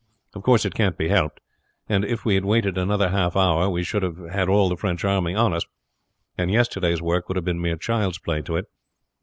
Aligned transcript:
Of 0.33 0.41
course 0.41 0.65
it 0.65 0.73
can't 0.73 0.97
be 0.97 1.09
helped; 1.09 1.41
and 1.87 2.03
if 2.03 2.25
we 2.25 2.33
had 2.33 2.43
waited 2.43 2.75
another 2.75 3.09
half 3.09 3.35
hour 3.35 3.69
we 3.69 3.83
should 3.83 4.01
have 4.01 4.17
had 4.31 4.49
all 4.49 4.67
the 4.67 4.75
French 4.75 5.05
army 5.05 5.35
on 5.35 5.53
us, 5.53 5.63
and 6.39 6.49
yesterday's 6.49 7.03
work 7.03 7.29
would 7.29 7.35
have 7.35 7.45
been 7.45 7.61
mere 7.61 7.77
child's 7.77 8.17
play 8.17 8.41
to 8.41 8.55
it. 8.55 8.65